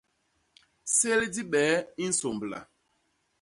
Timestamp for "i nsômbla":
2.03-2.59